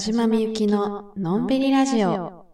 [0.00, 2.46] じまみゆきののんびりラジオ。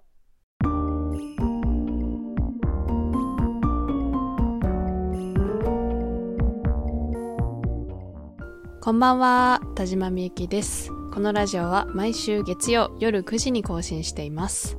[8.81, 10.91] こんばんは、田島みゆきです。
[11.15, 14.77] このラジオは毎週月曜夜9時に更新しています。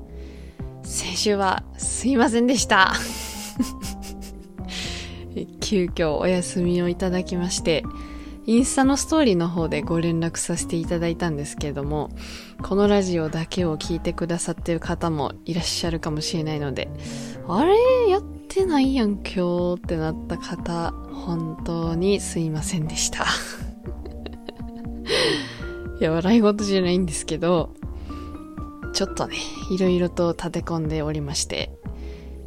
[0.84, 2.94] 先週はすいませんでした。
[5.62, 7.84] 急遽お休みをいただきまして、
[8.48, 12.10] インスタのストーリーの方でご連絡させていただいたんですけれども、
[12.64, 16.88] このラジオだけを聞いてくださってる方もいらっしゃるかもしれないので、
[17.46, 17.76] あれ？
[18.10, 23.26] やってないやん今日ってなった方、本当にすいませんでした。
[26.00, 27.72] いや、笑い事じゃないんですけど、
[28.94, 29.36] ちょっとね、
[29.72, 31.70] いろいろと立て込んでおりまして、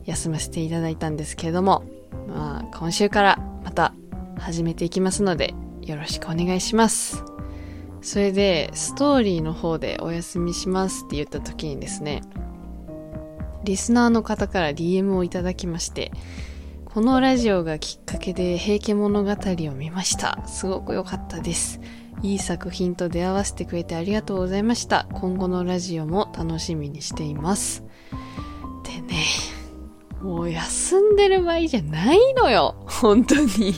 [0.07, 1.85] 休ませていただいたんですけれども、
[2.27, 3.93] まあ、今週からまた
[4.39, 5.53] 始めていきますので、
[5.91, 7.25] よろしくお願いします。
[8.01, 12.23] それで、ストーリーの方でお休みしますって言った時にですね、
[13.65, 16.13] リスナーの方から DM をいただきまして、
[16.87, 20.43] このラジオがきっかけで平家物語を見ました。
[20.47, 21.81] すごく良かったです。
[22.23, 25.07] いい作品と出会わせてくれてありがとうございました。
[25.13, 27.85] 今後のラジオも楽しみにしています。
[28.85, 29.25] でね、
[30.23, 32.77] もう休んでる場合じゃないのよ。
[32.87, 33.75] 本当に。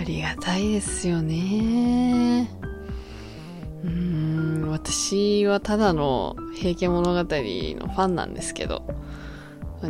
[0.00, 2.50] ありがたいですよね。
[3.84, 8.86] うーん、私はただの平家物語のファンなんですけど、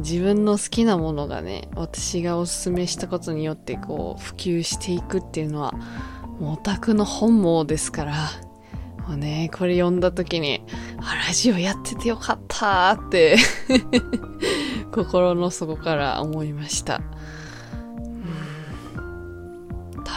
[0.01, 5.73] 自分の好きなものがね、私がおすすめしたことによってこう普及していくっていうのは、
[6.41, 8.15] もうオタクの本望ですから、
[9.07, 10.65] もうね、これ読んだ時に、
[10.99, 13.37] あ、ラジオやっててよかったーって、
[14.91, 17.01] 心の底から思いました。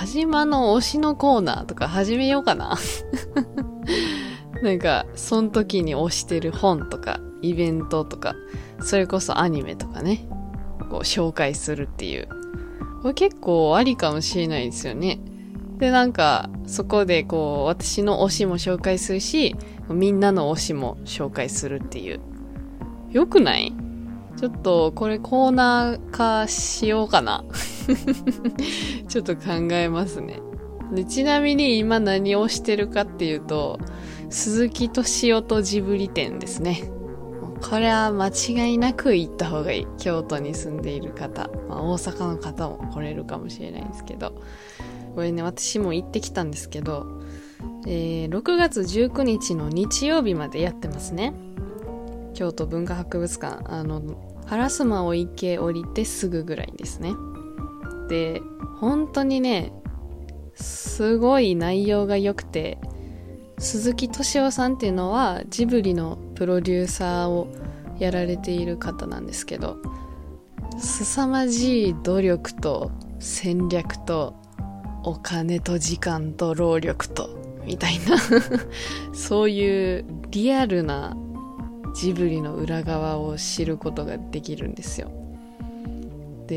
[0.04, 2.78] 田島の推しのコーナーとか始めようかな。
[4.62, 8.36] なんか、その時に推してる本とか、イベントとか、
[8.82, 10.28] それこそアニメとかね、
[10.90, 12.28] こう紹介するっていう。
[13.02, 15.22] これ結構ありかもしれないですよね。
[15.78, 19.56] で、なんか、そこでこう、私の推しも紹介するし、
[19.90, 22.20] みんなの推しも紹介するっていう。
[23.12, 23.72] よくない？
[24.36, 27.46] ちょっと、これコーナー化しようかな。
[29.08, 30.40] ちょっと考えますね。
[30.94, 33.80] でちなみに今何をしてるかっていうと、
[34.30, 36.84] 鈴木敏夫とジブリ展ですね。
[37.62, 39.88] これは間違いなく行った方がいい。
[39.98, 44.34] 京都に住んでいる方、まあ、大阪の方も来れるかもしれないんですけど、
[45.16, 47.22] これね、私も行ってきたんですけど、
[47.88, 51.34] えー6月19日の日曜日までやってますね。
[52.34, 54.02] 京都文化博物館、あの、
[54.48, 57.14] 烏丸池降りてすぐぐらいですね。
[58.08, 58.42] で、
[58.80, 59.72] 本当にね、
[60.56, 62.78] すごい内容が良くて、
[63.58, 67.48] 鈴木敏夫さんっていうのはジブリのプロデューサーを
[68.00, 69.78] やられている方なんですけど、
[70.78, 74.36] 凄まじい努力と戦略と
[75.04, 77.30] お金と時間と労力と
[77.66, 78.18] みたいな
[79.14, 81.16] そういうリアルな
[81.96, 85.12] ジブリの裏側を知ることができるんですよ。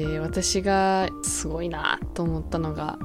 [0.04, 2.98] で、私がすごいなと思ったのが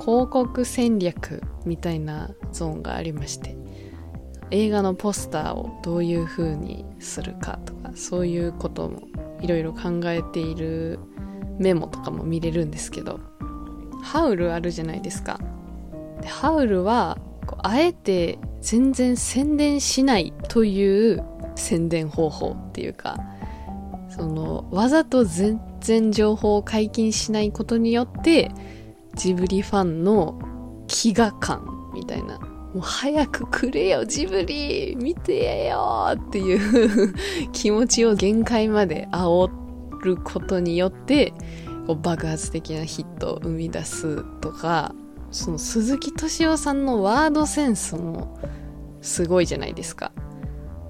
[0.00, 3.56] 広告戦略みたいなゾーンがありまして
[4.50, 9.02] 映画のポスターをどういう風にするかとかそういうことも
[9.40, 10.98] いろいろ考えている
[11.58, 13.20] メモとかも見れるんですけど
[14.02, 15.38] ハウルあるじゃないですか。
[16.22, 17.18] でハウルは
[17.62, 23.18] あえて全然宣伝しないという宣伝方法っていうか
[24.08, 28.50] そのわざと全然情報を解禁しないことによって
[29.14, 30.38] ジブリファンの
[30.86, 32.38] 飢餓感みたいな。
[32.38, 37.14] もう早くくれよ、ジブリ見てよっていう
[37.52, 39.50] 気持ちを限界まで煽
[40.04, 41.32] ることによって、
[41.88, 44.94] こう爆発的なヒットを生み出すとか、
[45.32, 48.38] その鈴木敏夫さんのワードセンスも
[49.00, 50.12] すごいじゃないですか。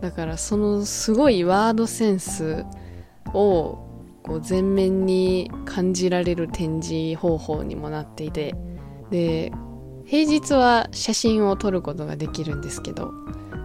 [0.02, 2.64] だからそのすごいワードセンス
[3.32, 3.78] を
[4.30, 8.54] こう前面に感じられる展示方法にもなっていて
[9.10, 9.50] で
[10.06, 13.12] 平日は写真を撮ることができるんですけど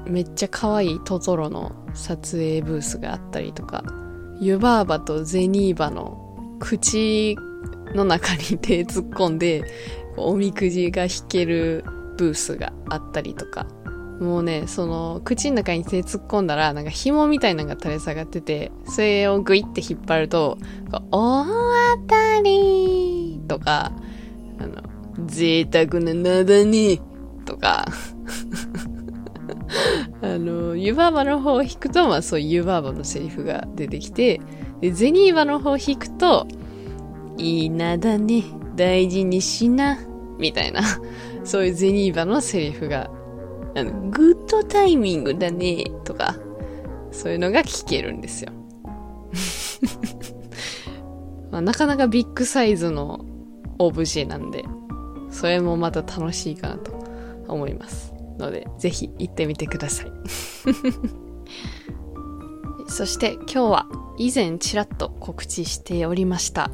[0.07, 3.83] めっちゃ可愛いトトロの撮影ブースがあったりとか
[4.39, 7.37] 湯婆婆とゼニーバの口
[7.93, 9.63] の中に手突っ込んで
[10.17, 11.85] おみくじが引ける
[12.17, 13.67] ブースがあったりとか
[14.19, 20.57] もうね、その、口の中に手突っ込んだら、なんか紐みたいなのが垂れ下がってて、それをグイって引っ張ると、
[21.11, 21.51] 大当
[22.07, 23.91] たりとか、
[24.59, 24.81] あの、
[25.25, 26.99] 贅沢な名だね
[27.45, 27.85] とか、
[30.21, 34.39] あの湯婆婆の方を引くと、まあそういう湯婆婆のセリフが出てきて、
[34.81, 36.47] で、ゼニーバの方を引くと、
[37.37, 38.43] いいなだね、
[38.75, 39.97] 大事にしな、
[40.37, 40.81] みたいな、
[41.43, 43.09] そういうゼニーバのセリフが、
[43.75, 46.35] あの、グッドタイミングだね、とか、
[47.11, 48.51] そういうのが聞けるんですよ。
[51.51, 53.25] まあ、なかなかビッグサイズの
[53.77, 54.63] オブジェなんで、
[55.29, 56.93] それもまた楽しいかなと
[57.47, 58.13] 思います。
[58.37, 60.11] ので、ぜひ行ってみてください。
[62.87, 63.87] そして今日は
[64.17, 66.71] 以前ちらっと告知しておりました。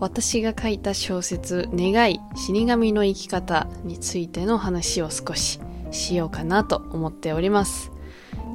[0.00, 5.60] 私が書いた小説、願い、死神の生き方についての話を少し
[5.94, 7.90] しようかなと思っております。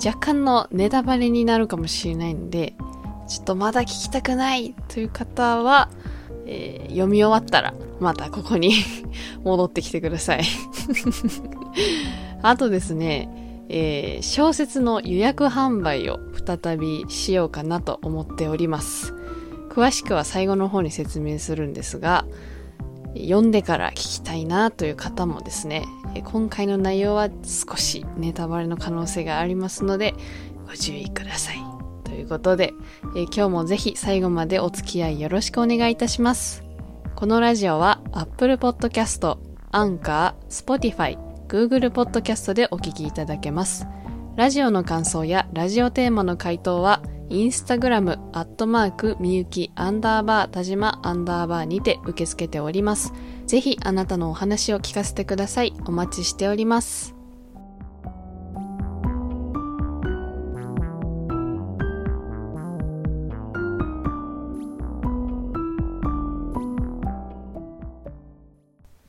[0.04, 2.76] 若干のネタバレになるかもしれないので、
[3.28, 5.90] ちょっとまだ聞きたくないという方は、
[6.46, 8.74] えー、読み終わったらまたここに
[9.44, 10.42] 戻ってきてください
[12.42, 13.30] あとですね、
[13.70, 19.14] えー、小説の予約販売を再びしようかなと思っております。
[19.70, 22.26] 詳しくは最後の方に説明するんですが、
[23.16, 25.86] 読んでから聞きたいなという方もですね、
[26.24, 30.14] 今回の内容は少しネタバレの可能性がありますので、
[30.68, 31.58] ご注意ください。
[32.04, 32.74] ということで、
[33.16, 36.64] え今日もぜひ最後までお付き合いよろしくお願いいたします。
[37.16, 39.38] このラジオは Apple Podcast、
[39.72, 41.18] Anchor、Spotify、
[41.48, 43.88] Google Podcast でお聞きいただけます。
[44.36, 53.14] ラジオの感想やラジオテーマの回答は、インスタグラム、アットマーク、みゆき、アンダーバー、田島、アンダーバーにて受け付けております。
[53.50, 55.74] ぜひあなたのお話を聞かせてください。
[55.88, 57.16] お待ちしております。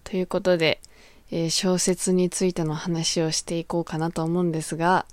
[0.05, 0.81] ということで、
[1.31, 5.05] えー、小説についての話をしていこうかなと思うんですが、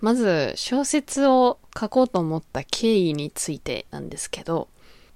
[0.00, 4.68] まず小説を書こうと思った経緯についてなんですけど、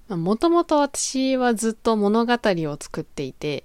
[0.09, 3.63] もともと私はずっと物語を作っていて、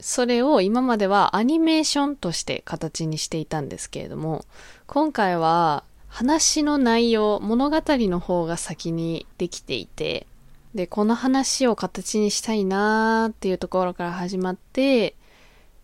[0.00, 4.44] それを今まではアニメーションとして形にしていたんですけれども、
[4.86, 10.26] 今回は話の内容、物語の方が先にできていて、
[10.74, 15.14] で、この話を形にしたいなーっていうところから始まって、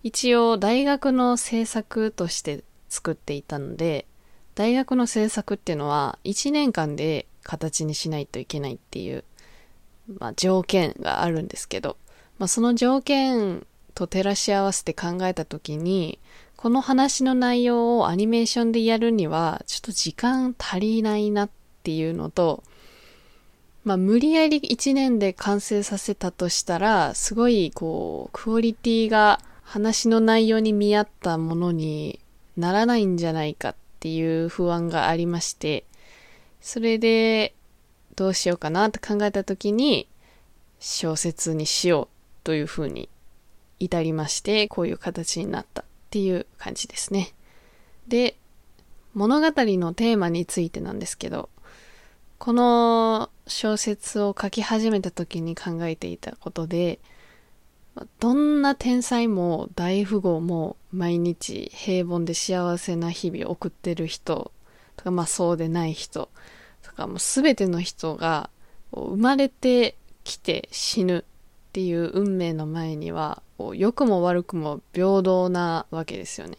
[0.02, 4.06] 一応大学の制作として作っていたので、
[4.54, 9.24] 大学の制作っていうのは1年間で形にしないといけないっていう、
[10.18, 11.96] まあ、条件があるんですけど、
[12.38, 16.18] まあ、その条件と照らし合わせて考えた時に、
[16.56, 21.50] この話の内容をアニメーションでやるには、ちょっと時間足りないなっ
[21.82, 22.62] ていうのと、
[23.84, 32.20] まあ、無理やり1年で完成させたとしたら、すごい、こう、クオリティが話の内容に見合ったものに
[32.56, 35.84] ならないんじゃないかっていう不安がありまして、
[36.60, 37.54] それで
[38.16, 40.08] どうしようかなって考えた時に
[40.78, 42.08] 小説にしよう
[42.44, 43.08] というふうに
[43.78, 47.32] 至りまして、こういう形になったっていう感じですね。
[48.08, 48.36] で、
[49.14, 51.48] 物語のテーマについてなんですけど、
[52.38, 56.98] この小説を書き始めた時に考えていたことで、
[58.20, 64.50] どんな天才も大富豪も毎日平凡で幸せな日々を送ってる人
[64.96, 66.30] とか、まあそうでない人
[66.92, 68.50] とか、もうすべての人が
[68.92, 71.22] 生まれてきて死ぬっ
[71.72, 73.42] ていう運命の前には、
[73.74, 76.56] 良くも悪くも平等なわけですよね。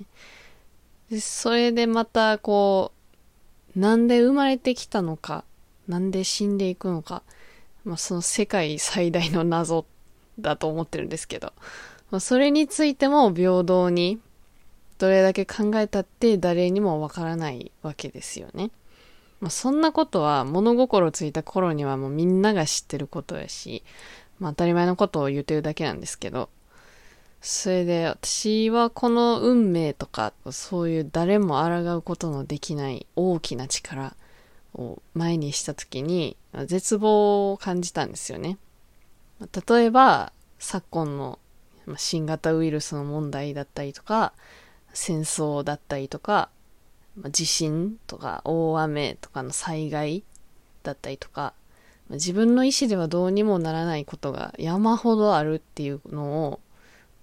[1.09, 2.91] でそれでまたこ
[3.75, 5.43] う、なんで生まれてきたのか、
[5.87, 7.23] なんで死んでいくのか、
[7.83, 9.85] まあその世界最大の謎
[10.39, 11.53] だと思ってるんですけど、
[12.11, 14.19] まあ、それについても平等に
[14.99, 18.71] どれだけ考えたって誰にもわからないわけですよね。
[19.43, 23.83] まあ、そんなことは物心ついた頃にはもうみんなが知ってることやし、
[24.39, 26.47] まあ、当たり前のことを言ってるだけなんですけど、
[27.41, 34.15] それで私はこの運命とかそういう誰も抗うことのできない大きな力
[34.75, 38.57] を前にした時に絶望を感じたんですよね。
[39.67, 41.37] 例えば、昨今の
[41.97, 44.31] 新型ウイルスの問題だったりとか、
[44.93, 46.47] 戦争だったりとか、
[47.29, 50.23] 地震とか大雨とかの災害
[50.83, 51.53] だったりとか、
[52.09, 56.59] 自分の意思ではどうにもならないことが山ほどあるっていうのを、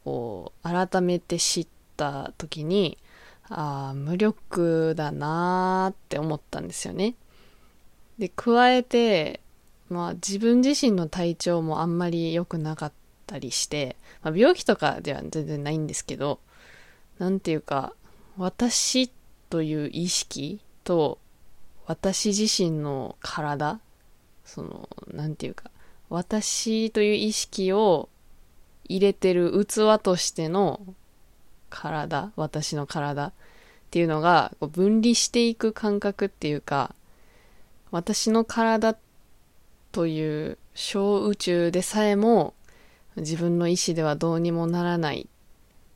[0.05, 2.99] こう、改めて知った時に、
[3.49, 7.15] ああ、無力だなーって思ったんですよね。
[8.19, 9.41] で、加えて、
[9.89, 12.93] まあ自分自身の体調もあんまり良くなかっ
[13.27, 16.39] たりして、まあ、病気とかでは全然ないんですけど、
[17.19, 17.93] なんていうか、
[18.39, 19.11] 私
[19.51, 21.19] という意識と
[21.87, 23.81] 私自身の体
[24.45, 25.71] そのなんていうか
[26.09, 28.09] 私という意識を
[28.85, 30.81] 入れてる器としての
[31.69, 33.33] 体私の体っ
[33.91, 36.95] ていうのが分離していく感覚っていうか
[37.91, 38.97] 私の体
[39.93, 42.55] という小宇宙でさえも
[43.17, 45.27] 自分の意志ではどうにもならないっ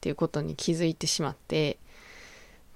[0.01, 1.79] ていうことに気づいてしまって、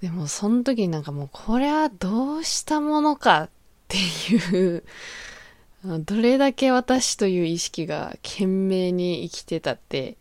[0.01, 3.49] でもその時になんかもうこれはどうしたものかっ
[3.87, 4.83] ていう
[5.83, 10.17] どれだけ私という意識が懸命に生きてたって、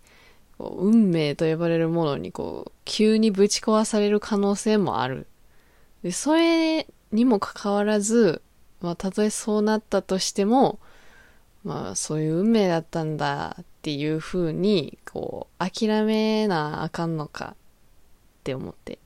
[0.59, 5.27] 運命と呼ばれるものにこう、急にぶち壊される可能性もある。
[6.05, 8.41] で、それにもかかわらず、
[8.81, 10.79] まあ、たとえそうなったとしても、
[11.65, 17.57] まあ、そういう運命だったんだっていう風に、こう、諦めなあかんのかっ
[18.45, 19.01] て思って。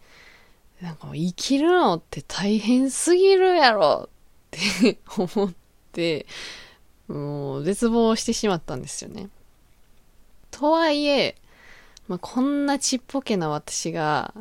[0.82, 4.08] なんか生きるのって大変すぎるやろ
[4.56, 5.54] って思っ
[5.92, 6.26] て、
[7.06, 9.30] もう絶望してしまったんですよね。
[10.50, 11.36] とはいえ、
[12.08, 14.34] まあ、こんなちっぽけな私が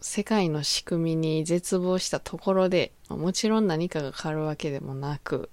[0.00, 5.50] 世界の仕組みに絶望したところで、まもちろん何かが変わるわけでもなく、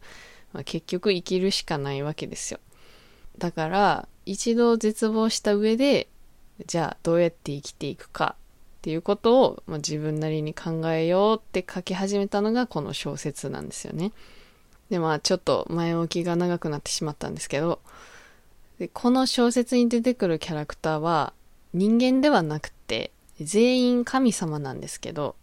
[0.54, 2.62] まあ、結局生きるしかないわけですよ。
[3.38, 6.08] だから、一度絶望した上で、
[6.66, 8.38] じゃあどうやって生きていくか
[8.80, 14.14] っていうことを、まあ、自分なりに考えようって書き始めたのがこの小説なんですよね。
[14.90, 17.80] で、まあちょっと前置きが長くなってしまったんですけど、
[18.80, 21.34] でこの小説に出てくるキャラクターは
[21.74, 25.36] 人間ではなくて全員神様なんですけど、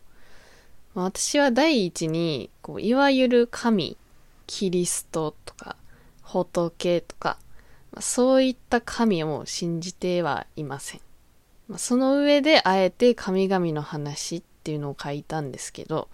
[0.95, 3.99] まあ、私は第一にこういわゆる神
[4.47, 5.77] キリストとか
[6.23, 7.37] 仏とか、
[7.93, 11.06] まあ、そういった神を信じてはいません。
[11.77, 16.09] その上であえて神々の話っていうのを書いたんですけど、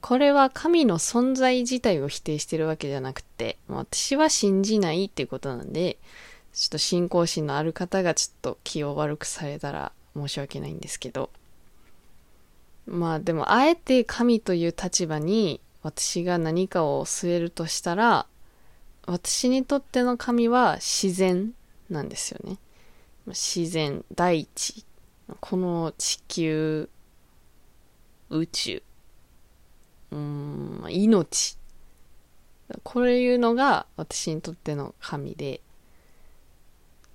[0.00, 5.96] これは神の存在自体を否定してるわけじゃなくて、私は信じないっていうことなんで、
[6.52, 11.30] ちょっと信仰心のある方がちょっと気を悪くされたら申し訳ないんですけど、
[12.86, 18.26] まあでもあえて神という立場に私が何かを据えるとしたら、
[19.06, 21.52] 私にとっての神は自然
[21.88, 22.58] なんですよね。
[23.28, 24.84] 自然、大地、
[25.40, 26.88] この地球、
[28.30, 28.82] 宇宙、
[30.12, 31.58] うん、命。
[32.82, 35.60] これいうのが私にとっての神で、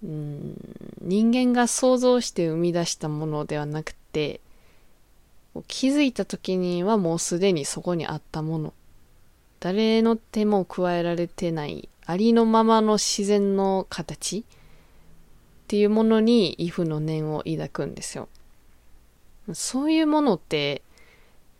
[0.03, 0.55] うん、
[1.01, 4.41] 人間が想像して生み出したものではなくて、
[5.67, 8.73] 気づいた時にはもうすでにそこにあったもの。
[9.59, 14.43] 誰の手も加えられてないありのままの自然の形
[15.71, 18.27] っていうものに畏怖の念を抱くんですよ。
[19.53, 20.81] そういうものって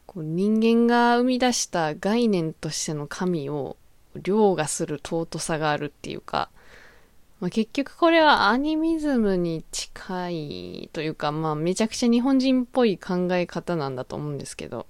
[0.06, 3.78] こう人間が生み出した概念としての神を
[4.18, 6.50] 凌駕する尊さがあるっていうか、
[7.40, 14.88] まあ、結局これはアニミズムに近いというか、まあめちゃくちゃ日本人っぽい考え方なんだと思うんですけど、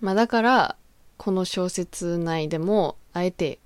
[0.00, 0.76] まあだから、
[1.16, 3.58] この小説内でも、あえて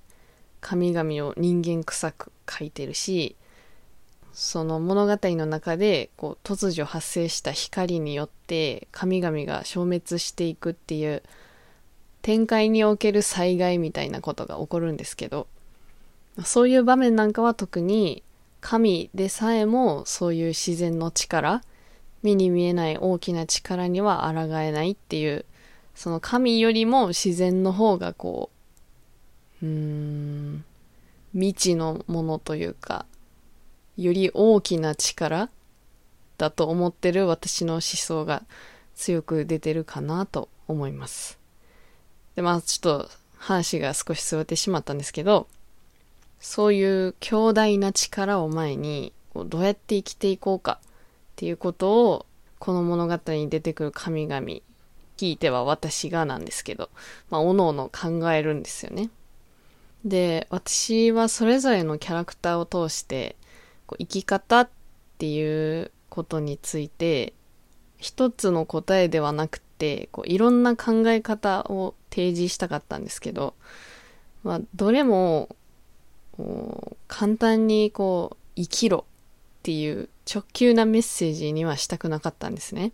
[0.59, 3.35] 神々を人間臭く書いてるし、
[4.35, 11.23] その物語の中でこう突如発生した光によって神々が消滅していくっていう
[12.21, 15.47] 展開における災害みたいなことが起こるんですけど、
[16.43, 18.23] そういう場面なんかは特に
[18.59, 21.61] 神でさえもそういう自然の力、
[22.21, 25.45] 目に見えない大きな力には抗えないっていう、
[25.93, 28.49] その神よりも自然の方がこ
[29.61, 30.65] う、うーん、
[31.33, 33.05] 未知のものというか、
[33.97, 35.49] より大きな力
[36.37, 38.43] だと思ってる私の思想が
[38.95, 41.39] 強く出てるかなと思います。
[42.35, 45.47] で、まあちょっと話が少し座ってしまったんですけど、
[46.39, 50.87] そういう強大な力を前に、どうやって生きていこうかっ
[51.35, 52.25] ていうことを、
[52.59, 54.45] この物語に出てくる神々、
[55.17, 56.89] 聞いては私がなんですけど、
[57.29, 59.09] まあ、おのおの考えるんですよね。
[60.03, 63.35] で、私はそれぞれのキャラクターを通して、
[63.87, 64.69] こう生き方っ
[65.17, 67.33] ていうことについて、
[67.97, 73.53] 一つの答えではなくて、こういろんな考え方を提示したかったんですけど、
[74.43, 75.55] まあ、どれも
[77.07, 79.05] 簡単にこう、生きろ
[79.59, 82.93] っていう直球なメッセージにはしたくなかったんですね。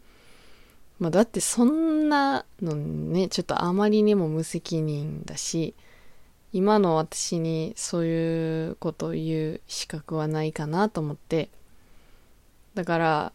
[1.00, 5.74] まあ、だってそんなのね、ちょっとあまりにも無責任だし、
[6.54, 11.50] 今の私にそういうことを言う資格はないかなと思って、
[12.74, 13.34] だから、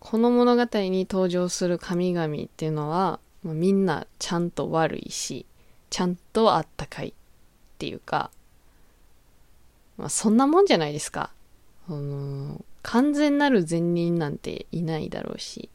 [0.00, 5.46] この物語に登場する神々っていうのは、ま、みんなちゃんと悪いし、
[5.90, 7.12] ちゃんとあったかいっ
[7.78, 8.30] ていうか、
[9.96, 11.30] まあ、そんなもんじゃないですか。
[11.88, 15.68] あの完全なる善人なんていないだろうし、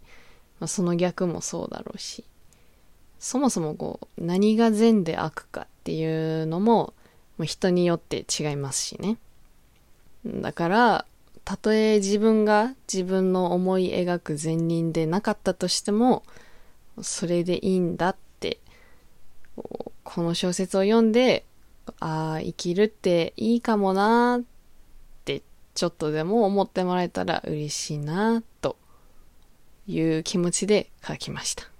[0.60, 2.24] まあ、その逆もそうだろうし、
[3.20, 6.94] そもそもこう、何が善で悪かっていうのも、
[7.38, 9.18] もう人によって違いますしね。
[10.26, 11.06] だから、
[11.46, 16.24] たとえ自分が自分の思い描く善人でなかったとしても、
[17.02, 18.60] それでいいんだって、
[20.04, 21.46] この小説を読んで、
[22.00, 24.46] ああ、生きるっていいかもなーっ
[25.26, 25.42] て
[25.74, 28.78] ちょっとでも思ってもらえたら嬉しいなと
[29.88, 31.77] いう気持ちで書きました。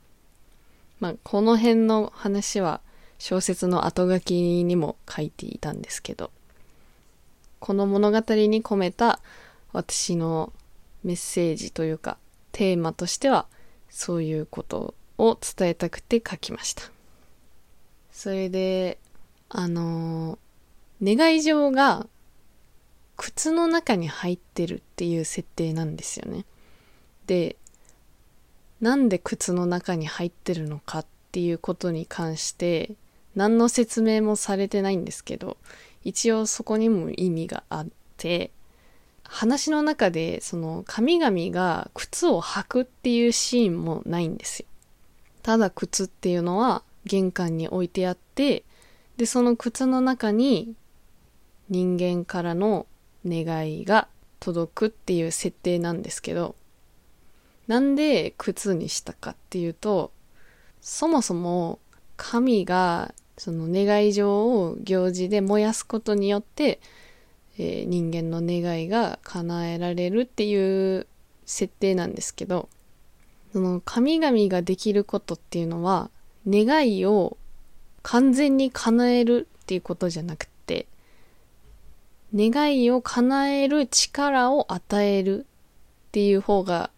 [1.00, 2.82] まあ、この辺の話は
[3.20, 6.32] 小説の後書きにも書いていたんですけど、
[7.60, 9.20] この物語に込めた
[9.74, 10.54] 私の
[11.04, 12.18] メッセージというか
[12.52, 13.48] テーマとしては
[13.90, 16.84] そういうことを伝えたくて書きました。
[18.12, 18.98] それで、
[19.50, 20.38] あの
[21.02, 22.08] 願い状が
[23.16, 26.46] 靴の中に入ってるっていう設定なんですよね。
[27.28, 27.56] で、
[28.82, 32.92] なんで靴の中に入ってるのかっていうことに関して
[33.36, 35.58] 何の説明もされてないんですけど、
[36.04, 38.52] 一応そこにも意味があって、
[39.24, 44.68] 話の中でその神々が靴を履くっていうシーンもないんですよ。
[45.44, 48.64] ただ靴っていうのは玄関に置いてあって、
[49.18, 50.74] で、その靴の中に
[51.70, 52.86] 人間からの
[53.26, 54.08] 願いが
[54.40, 56.56] 届くっていう設定なんですけど、
[57.68, 60.12] なんで靴にしたかっていうと、
[60.82, 61.80] そもそも
[62.16, 66.80] 神がその願い状を行事で燃やすことによって、
[67.58, 71.08] えー、人間の願いが叶えられるっていう
[71.46, 72.70] 設定なんですけど、
[73.54, 76.10] その神々ができることっていうのは、
[76.48, 77.38] 願いを
[78.02, 80.88] 完全に叶えるっていうことじゃなくて、
[82.34, 86.90] 願いを叶える力を与えるっていう方が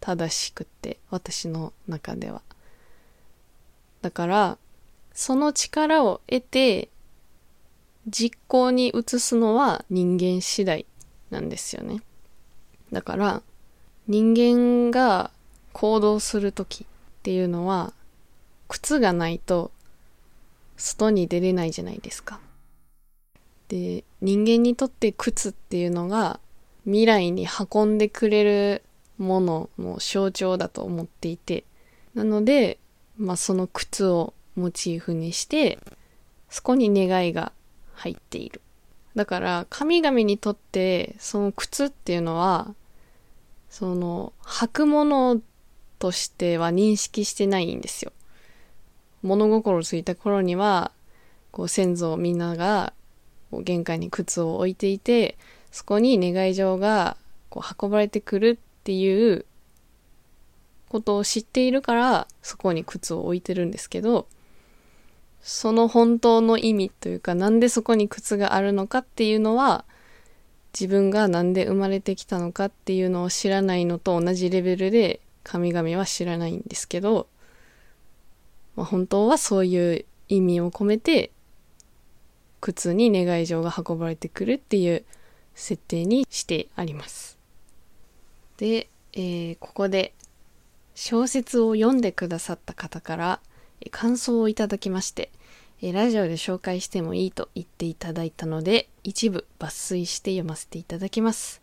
[0.00, 2.42] 正しくて、私の中では。
[4.02, 4.58] だから、
[5.12, 6.88] その力を得て、
[8.06, 10.86] 実行に移すのは人間次第
[11.30, 12.00] なんですよね。
[12.90, 13.42] だから、
[14.08, 15.30] 人間が
[15.72, 16.86] 行動するときっ
[17.22, 17.92] ていうのは、
[18.68, 19.70] 靴がないと
[20.76, 22.40] 外に出れないじゃないですか。
[23.68, 26.40] で、人間にとって靴っていうのが
[26.84, 28.82] 未来に運んでくれる
[29.20, 31.64] ものの象徴だと思っていて、
[32.14, 32.78] なので、
[33.18, 35.78] まあその靴をモチーフにして、
[36.48, 37.52] そこに願いが
[37.92, 38.62] 入っている。
[39.14, 42.74] だから神々にとってその靴っていうのは、
[43.68, 45.40] その履くもの
[45.98, 48.12] としては認識してないんですよ。
[49.22, 50.92] 物心ついた頃には、
[51.50, 52.94] こう先祖みんなが
[53.52, 55.36] 玄関に靴を置いていて、
[55.70, 57.18] そこに願い状が
[57.50, 59.44] こう運ばれてくるっていう
[60.88, 64.26] ことを知っているから、そこに靴を置いてるんですけど、
[65.40, 69.84] その本当の意味というか、なんでそこに靴があるのかっていうのは、
[70.72, 77.26] 自分がなんで生まれてきたのかっていうのを知らないのと同じレベルで神々は知らないんですけど、
[78.76, 81.32] まあ、本当はそういう意味を込めて
[82.60, 85.04] 靴に願い状が運ばれてくるっていう
[85.54, 87.39] 設定にしてあります。
[88.60, 90.12] で、えー、ここで
[90.94, 93.40] 小説を読んでくださった方から
[93.90, 95.30] 感想をいただきまして、
[95.80, 101.62] えラジオで紹介してもいいと言っていただいたので、一部抜粋して読ませていただきます。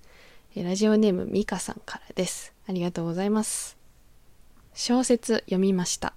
[0.56, 2.52] えラジオネームミカさんからです。
[2.68, 3.78] ありがとうございます。
[4.74, 6.16] 小説読みました。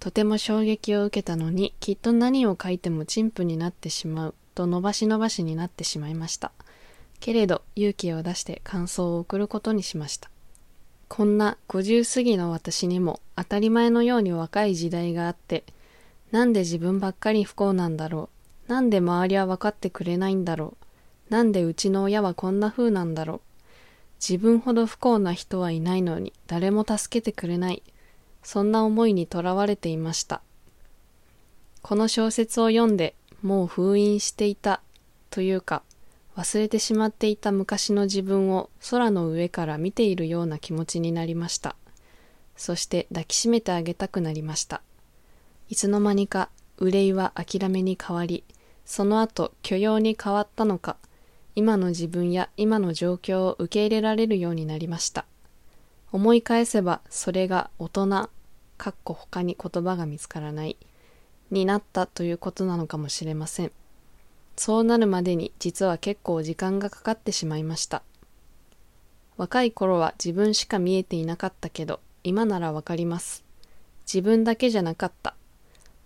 [0.00, 6.52] とても衝撃を受けたのに、きっと何を書いても陳腐になってしまうと伸ばし伸ばしになってしまいました。
[7.18, 10.30] けれど勇気を出して感想を送ることにしました。
[11.08, 15.64] こんな50過ぎの私にも当たり前のように若い時代があって、
[16.32, 18.28] なんで自分ばっかり不幸なんだろ
[18.68, 18.72] う。
[18.72, 20.76] なんで周りは分かってくれないんだろ
[21.30, 21.32] う。
[21.32, 23.40] なんでうちの親はこんな風なんだろう。
[24.18, 27.82] 自分ほど不幸な人はいないのに誰も助けてくれない。
[28.42, 30.42] そんな思いにとらわれていました。
[31.82, 34.80] この小説を読んでもう封印していた
[35.30, 35.82] というか
[36.36, 41.76] 忘れてしまっていた昔の自分を空の上から見ているような気持ちになりました。
[42.56, 44.82] そして抱きしめてあげたくなりました。
[45.68, 48.44] いつの間にか憂いは諦めに変わり、
[48.84, 50.96] その後許容に変わったのか、
[51.54, 55.24] 今の自分や今の状況を受け入れられるようになりました。
[56.12, 58.28] 思い返せばそれが大人
[58.76, 60.76] かっこ他に言葉が見つからない、
[61.50, 63.72] になったということなのかもしれません。
[64.56, 68.02] そうなるまでに実は結構時間がかかってしまいました。
[69.36, 73.44] 若い頃は自分しか見えていなかったけど、今ならわかります。
[74.06, 75.34] 自分だけじゃなかった。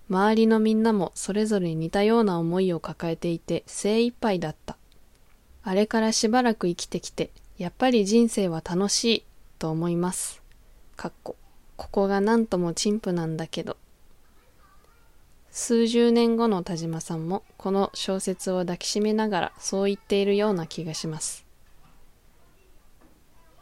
[0.08, 4.76] 周りのみんなもそれぞれ似たような思いを抱えていて精一杯だった。
[5.62, 9.24] あれからしばらく生きてきて、やっぱり人生は楽しい
[9.60, 10.42] と思います。
[10.96, 11.36] かっこ、
[11.76, 13.76] ここが何とも陳腐なんだけど。
[15.52, 21.44] 数十年後の田島さんもこの小説を抱きしめながらそう言っているような気がします。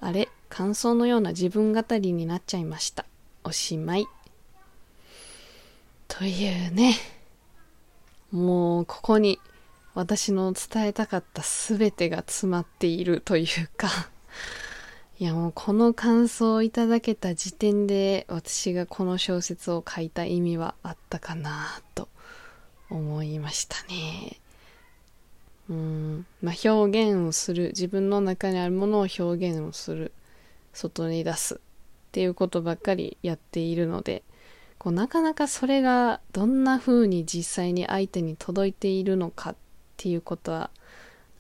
[0.01, 3.05] あれ、感想のような自分語りになっちゃいました。
[3.43, 4.07] おしまい。
[6.07, 6.95] というね。
[8.31, 9.41] もう、ここに
[9.95, 13.47] 私の伝えたかった全てが詰まっているという
[13.77, 13.89] か
[15.21, 22.09] いやもうこの感想をいただけた時点で私がこの小説を書いた意味はあったかなと
[22.89, 24.39] 思いましたね。
[25.69, 30.13] うん、まあ、表現をする自分の中にあるものを表現をする
[30.73, 31.59] 外に出すっ
[32.13, 34.23] ていうことばっかりやっているので
[34.79, 39.57] こうなかなかそれがどんな風に実際に相手に届いているのかっ
[39.97, 40.71] ていうことは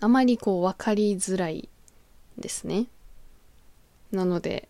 [0.00, 1.68] あまりこう分かりづらい
[2.36, 2.86] ですね
[4.12, 4.68] なので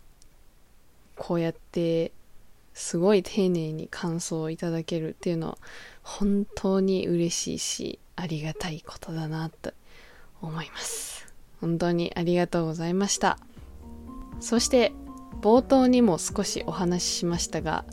[1.16, 2.12] こうやって
[2.74, 5.58] すごい丁寧に感想をいただけるっていうのは
[6.02, 9.72] 本当に嬉しいしありがたいことだなと
[10.40, 11.26] 思います。
[11.60, 13.38] 本当にありがとうございました。
[14.40, 14.92] そして
[15.40, 17.84] 冒頭にも少しお話ししましたが、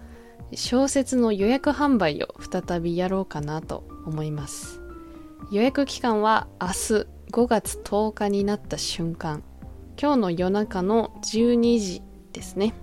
[0.53, 4.79] 小説の予約販売を再びやろうかなと思います。
[5.51, 6.73] 予約期間は明日
[7.31, 9.43] 5月10日になった瞬間、
[9.99, 12.01] 今日の夜中の12時
[12.33, 12.73] ですね。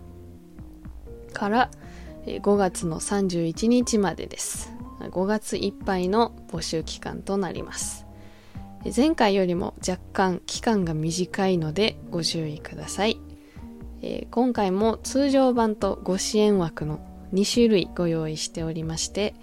[1.32, 1.70] から
[2.26, 4.72] 5月の31日までです。
[5.10, 8.06] 5月いっぱいの募集期間となります
[8.94, 13.18] 前回よりも若干期間が短いのでご注意ください、
[14.00, 17.00] え、今回も通常版とご支援枠の
[17.32, 19.34] 2種類ご用意しておりまして、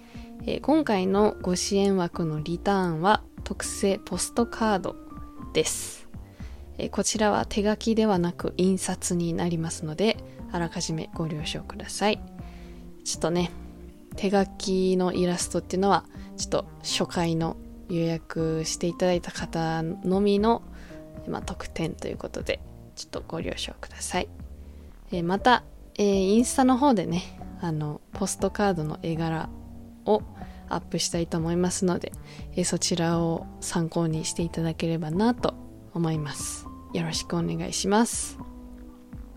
[0.46, 4.94] え、今回のご支援枠のリターンは特製ポストカード
[5.54, 5.99] です、
[6.80, 10.16] え、こちらは手書きではなく印刷になりますので
[10.52, 12.20] あらかじめご了承ください。
[13.04, 13.50] ちょっとね
[14.16, 16.04] 手書きのイラストっていうのは
[16.36, 17.56] ちょっと初回の
[17.88, 20.62] 予約していただいた方のみの、
[21.28, 22.60] まあ、特典ということで
[22.96, 24.28] ちょっとご了承ください、
[25.12, 25.64] え、また、
[25.96, 27.22] え、インスタの方でね
[27.60, 29.48] あのポストカードの絵柄
[30.04, 30.22] を
[30.68, 32.12] アップしたいと思いますので、
[32.54, 35.54] え、そちらを参考にしていただければなと
[35.94, 36.69] 思います。
[36.92, 38.38] よろしくお願いします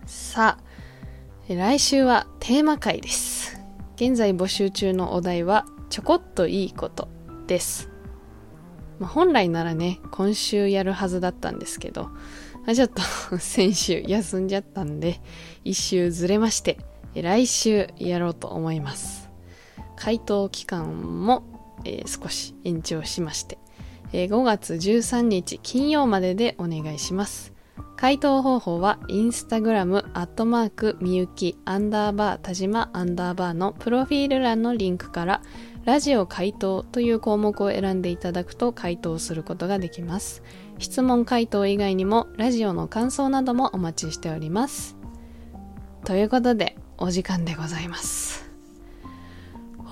[0.06, 3.58] さあ来週はテーマ回です
[3.96, 7.08] 現在募集中のお題はちょこっといいこと
[7.46, 7.88] です。
[8.98, 12.10] まあ、本来ならね、今週やるはずだったんですけど、
[12.66, 13.00] あ、ちょっと
[13.38, 15.20] 先週休んじゃったんで、
[15.62, 16.78] 一周ずれまして、
[17.14, 19.30] 来週やろうと思います。
[19.94, 21.44] 回答期間も、
[21.84, 23.58] えー、少し延長しまして、
[24.16, 27.52] え、5月13日金曜まででお願いします。
[27.96, 35.42] 回答方法はインスタグラムアットマークみゆきアンダーバー田島アンダーバーのプロフィール欄のリンクから
[35.84, 40.42] ラジオ回答という項目を選んでいただくと回答することができます。
[40.78, 44.96] 質問回答以外にもラジオの感想などもお待ちしております。
[46.04, 48.43] ということでお時間でございます。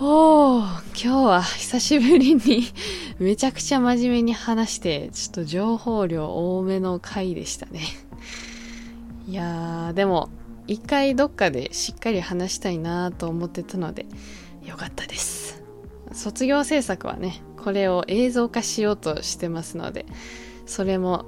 [0.05, 0.65] おー、
[1.01, 2.65] 今日は久しぶりに
[3.21, 7.83] めちゃくちゃ真面目に話して、ちょっと情報量多めの回でしたね。
[9.29, 10.29] いやー、でも、
[10.67, 14.07] 一回どっかでしっかり話したいなと思ってたので、
[14.65, 15.63] よかったです。
[16.11, 20.07] 卒業制作はね、これを映像化しようとしてますので、
[20.67, 21.27] それも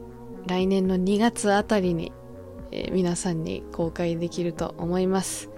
[0.49, 2.13] 来年の2月あたりに、
[2.73, 5.49] えー、皆さんに公開できると思います。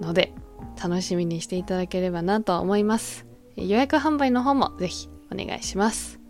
[0.00, 0.34] ので、
[0.82, 3.26] 楽しみにしていただければなと思います。
[3.56, 6.20] 予約販売の方もぜひお願いします。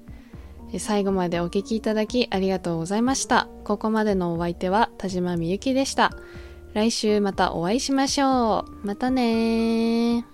[0.79, 3.49] 最後までお聴きいただきありがとうございました。
[3.65, 6.13] ここまでのお相手は田島みゆきでした。
[6.75, 8.87] 来週またお会いしましょう。
[8.87, 10.25] またね